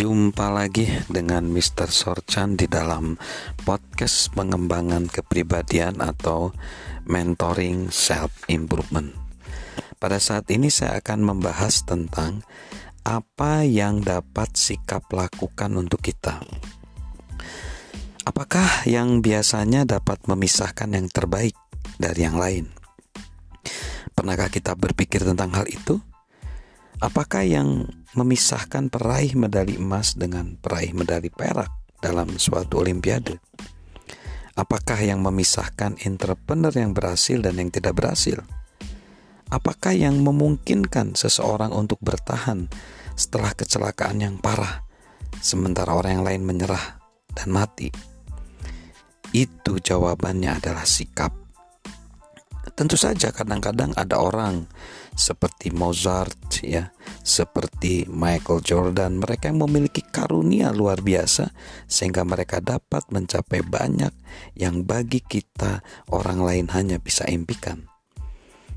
Jumpa 0.00 0.48
lagi 0.48 0.88
dengan 1.12 1.52
Mr. 1.52 1.92
Sorchan 1.92 2.56
di 2.56 2.64
dalam 2.64 3.20
podcast 3.68 4.32
pengembangan 4.32 5.12
kepribadian 5.12 6.00
atau 6.00 6.56
mentoring 7.04 7.92
self 7.92 8.32
improvement. 8.48 9.12
Pada 10.00 10.16
saat 10.16 10.48
ini 10.48 10.72
saya 10.72 11.04
akan 11.04 11.20
membahas 11.20 11.84
tentang 11.84 12.40
apa 13.04 13.68
yang 13.68 14.00
dapat 14.00 14.48
sikap 14.56 15.04
lakukan 15.12 15.76
untuk 15.76 16.00
kita. 16.00 16.40
Apakah 18.24 18.88
yang 18.88 19.20
biasanya 19.20 19.84
dapat 19.84 20.24
memisahkan 20.24 20.96
yang 20.96 21.12
terbaik 21.12 21.52
dari 22.00 22.24
yang 22.24 22.40
lain? 22.40 22.72
Pernahkah 24.16 24.48
kita 24.48 24.72
berpikir 24.80 25.28
tentang 25.28 25.52
hal 25.52 25.68
itu? 25.68 26.00
Apakah 27.04 27.44
yang 27.44 27.99
memisahkan 28.18 28.90
peraih 28.90 29.38
medali 29.38 29.78
emas 29.78 30.18
dengan 30.18 30.58
peraih 30.58 30.90
medali 30.90 31.30
perak 31.30 31.70
dalam 32.02 32.34
suatu 32.36 32.82
olimpiade? 32.82 33.38
Apakah 34.58 34.98
yang 35.00 35.24
memisahkan 35.24 35.96
entrepreneur 36.04 36.74
yang 36.74 36.92
berhasil 36.92 37.40
dan 37.40 37.56
yang 37.56 37.72
tidak 37.72 37.96
berhasil? 37.96 38.44
Apakah 39.48 39.96
yang 39.96 40.20
memungkinkan 40.20 41.16
seseorang 41.16 41.72
untuk 41.72 41.98
bertahan 42.04 42.68
setelah 43.18 43.50
kecelakaan 43.56 44.22
yang 44.22 44.36
parah, 44.38 44.86
sementara 45.40 45.96
orang 45.96 46.20
yang 46.20 46.26
lain 46.26 46.42
menyerah 46.44 47.00
dan 47.32 47.48
mati? 47.50 47.88
Itu 49.32 49.80
jawabannya 49.80 50.60
adalah 50.60 50.84
sikap. 50.84 51.39
Tentu 52.72 52.96
saja 52.96 53.34
kadang-kadang 53.34 53.92
ada 53.98 54.20
orang 54.22 54.64
seperti 55.12 55.74
Mozart 55.74 56.62
ya, 56.64 56.94
seperti 57.20 58.08
Michael 58.08 58.64
Jordan, 58.64 59.20
mereka 59.20 59.50
yang 59.52 59.60
memiliki 59.66 60.00
karunia 60.00 60.72
luar 60.72 61.04
biasa 61.04 61.52
sehingga 61.90 62.24
mereka 62.24 62.62
dapat 62.62 63.04
mencapai 63.12 63.60
banyak 63.60 64.14
yang 64.56 64.86
bagi 64.86 65.20
kita 65.20 65.82
orang 66.14 66.40
lain 66.40 66.66
hanya 66.72 66.96
bisa 66.96 67.26
impikan. 67.28 67.84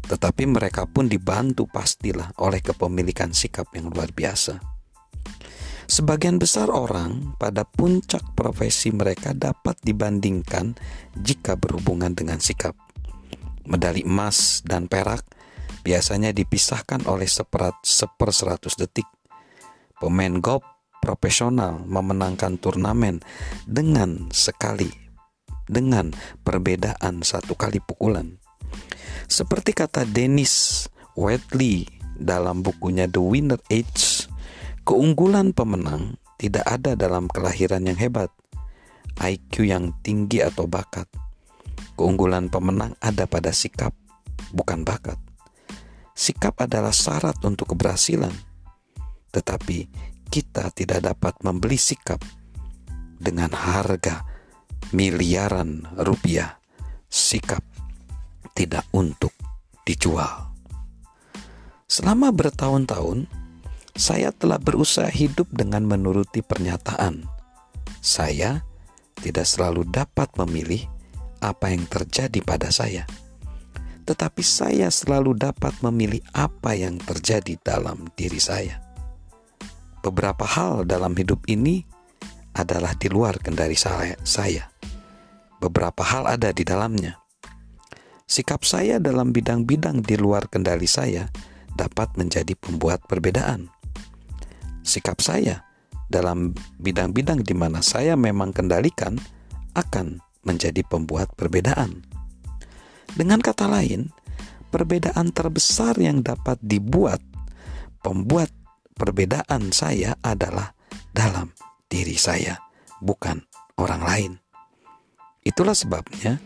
Tetapi 0.04 0.44
mereka 0.52 0.84
pun 0.84 1.08
dibantu 1.08 1.64
pastilah 1.64 2.36
oleh 2.44 2.60
kepemilikan 2.60 3.32
sikap 3.32 3.72
yang 3.72 3.88
luar 3.88 4.12
biasa. 4.12 4.60
Sebagian 5.88 6.40
besar 6.40 6.72
orang 6.72 7.36
pada 7.40 7.68
puncak 7.68 8.36
profesi 8.36 8.92
mereka 8.92 9.36
dapat 9.36 9.80
dibandingkan 9.84 10.76
jika 11.16 11.56
berhubungan 11.60 12.16
dengan 12.16 12.40
sikap. 12.40 12.76
Medali 13.64 14.04
emas 14.04 14.60
dan 14.68 14.92
perak 14.92 15.24
biasanya 15.84 16.32
dipisahkan 16.32 17.08
oleh 17.08 17.28
seperat 17.28 17.76
seper 17.84 18.32
seratus 18.32 18.80
detik. 18.80 19.08
Pemain 20.00 20.40
golf 20.40 20.64
profesional 21.04 21.84
memenangkan 21.84 22.56
turnamen 22.60 23.20
dengan 23.68 24.32
sekali 24.32 24.88
dengan 25.68 26.12
perbedaan 26.44 27.24
satu 27.24 27.56
kali 27.56 27.84
pukulan. 27.84 28.40
Seperti 29.28 29.72
kata 29.76 30.08
Dennis 30.08 30.88
Whitley 31.16 31.88
dalam 32.16 32.64
bukunya 32.64 33.08
The 33.08 33.20
Winner 33.20 33.60
Age, 33.72 34.28
keunggulan 34.88 35.52
pemenang 35.56 36.20
tidak 36.40 36.68
ada 36.68 36.96
dalam 37.00 37.32
kelahiran 37.32 37.88
yang 37.88 38.00
hebat, 38.00 38.32
IQ 39.20 39.68
yang 39.68 39.96
tinggi 40.04 40.44
atau 40.44 40.68
bakat. 40.68 41.08
Keunggulan 41.94 42.50
pemenang 42.50 42.98
ada 42.98 43.30
pada 43.30 43.54
sikap, 43.54 43.94
bukan 44.50 44.82
bakat. 44.82 45.18
Sikap 46.14 46.58
adalah 46.62 46.94
syarat 46.94 47.38
untuk 47.46 47.74
keberhasilan, 47.74 48.34
tetapi 49.34 49.90
kita 50.34 50.74
tidak 50.74 51.06
dapat 51.06 51.38
membeli 51.46 51.78
sikap 51.78 52.22
dengan 53.22 53.54
harga 53.54 54.26
miliaran 54.94 55.86
rupiah. 56.02 56.58
Sikap 57.10 57.62
tidak 58.58 58.90
untuk 58.94 59.34
dijual. 59.86 60.50
Selama 61.86 62.34
bertahun-tahun, 62.34 63.30
saya 63.94 64.34
telah 64.34 64.58
berusaha 64.58 65.06
hidup 65.14 65.46
dengan 65.54 65.86
menuruti 65.86 66.42
pernyataan. 66.42 67.30
Saya 68.02 68.66
tidak 69.22 69.46
selalu 69.46 69.86
dapat 69.86 70.34
memilih 70.42 70.90
apa 71.44 71.76
yang 71.76 71.84
terjadi 71.92 72.40
pada 72.40 72.72
saya 72.72 73.04
tetapi 74.04 74.44
saya 74.44 74.92
selalu 74.92 75.36
dapat 75.40 75.72
memilih 75.80 76.20
apa 76.36 76.76
yang 76.76 77.00
terjadi 77.00 77.56
dalam 77.64 78.12
diri 78.20 78.40
saya. 78.40 78.84
Beberapa 80.04 80.44
hal 80.44 80.84
dalam 80.84 81.16
hidup 81.16 81.48
ini 81.48 81.88
adalah 82.52 82.92
di 83.00 83.08
luar 83.08 83.40
kendali 83.40 83.80
saya. 83.80 84.68
Beberapa 85.64 86.04
hal 86.04 86.28
ada 86.28 86.52
di 86.52 86.68
dalamnya. 86.68 87.16
Sikap 88.28 88.68
saya 88.68 89.00
dalam 89.00 89.32
bidang-bidang 89.32 90.04
di 90.04 90.20
luar 90.20 90.52
kendali 90.52 90.88
saya 90.88 91.32
dapat 91.72 92.20
menjadi 92.20 92.52
pembuat 92.60 93.08
perbedaan. 93.08 93.72
Sikap 94.84 95.24
saya 95.24 95.64
dalam 96.12 96.52
bidang-bidang 96.84 97.40
di 97.48 97.56
mana 97.56 97.80
saya 97.80 98.20
memang 98.20 98.52
kendalikan 98.52 99.16
akan 99.80 100.20
menjadi 100.44 100.84
pembuat 100.86 101.32
perbedaan. 101.36 102.04
Dengan 103.14 103.40
kata 103.40 103.68
lain, 103.68 104.12
perbedaan 104.72 105.32
terbesar 105.32 106.00
yang 106.00 106.24
dapat 106.24 106.60
dibuat 106.64 107.24
pembuat 108.04 108.52
perbedaan 108.94 109.72
saya 109.72 110.20
adalah 110.20 110.76
dalam 111.16 111.56
diri 111.88 112.20
saya, 112.20 112.60
bukan 113.00 113.40
orang 113.80 114.04
lain. 114.04 114.32
Itulah 115.42 115.74
sebabnya 115.74 116.38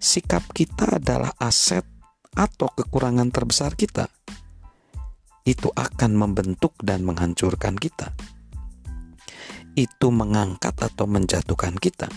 sikap 0.00 0.42
kita 0.56 0.96
adalah 0.96 1.36
aset 1.36 1.84
atau 2.32 2.72
kekurangan 2.72 3.28
terbesar 3.28 3.76
kita. 3.76 4.08
Itu 5.46 5.70
akan 5.70 6.18
membentuk 6.18 6.74
dan 6.82 7.06
menghancurkan 7.06 7.78
kita. 7.78 8.10
Itu 9.76 10.10
mengangkat 10.10 10.74
atau 10.80 11.06
menjatuhkan 11.06 11.76
kita. 11.78 12.08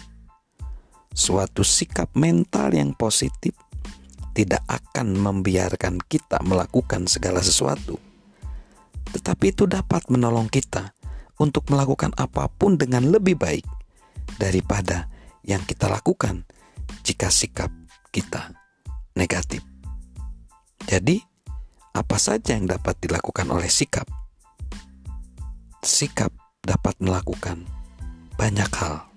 Suatu 1.19 1.67
sikap 1.67 2.15
mental 2.15 2.71
yang 2.71 2.95
positif 2.95 3.51
tidak 4.31 4.63
akan 4.71 5.19
membiarkan 5.19 5.99
kita 5.99 6.39
melakukan 6.47 7.11
segala 7.11 7.43
sesuatu, 7.43 7.99
tetapi 9.11 9.51
itu 9.51 9.67
dapat 9.67 10.07
menolong 10.07 10.47
kita 10.47 10.95
untuk 11.35 11.67
melakukan 11.75 12.15
apa 12.15 12.47
pun 12.47 12.79
dengan 12.79 13.11
lebih 13.11 13.35
baik 13.35 13.67
daripada 14.39 15.11
yang 15.43 15.59
kita 15.67 15.91
lakukan 15.91 16.47
jika 17.03 17.27
sikap 17.27 17.67
kita 18.15 18.55
negatif. 19.11 19.59
Jadi, 20.87 21.19
apa 21.91 22.15
saja 22.15 22.55
yang 22.55 22.63
dapat 22.63 22.95
dilakukan 23.03 23.51
oleh 23.51 23.67
sikap? 23.67 24.07
Sikap 25.83 26.31
dapat 26.63 26.95
melakukan 27.03 27.67
banyak 28.39 28.71
hal. 28.79 29.08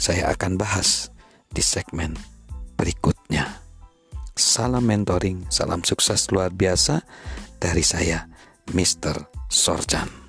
Saya 0.00 0.32
akan 0.32 0.56
bahas 0.56 1.12
di 1.52 1.60
segmen 1.60 2.16
berikutnya. 2.80 3.60
Salam 4.32 4.88
mentoring, 4.88 5.44
salam 5.52 5.84
sukses 5.84 6.32
luar 6.32 6.48
biasa 6.48 7.04
dari 7.60 7.84
saya, 7.84 8.24
Mr. 8.72 9.28
Sorjan. 9.52 10.19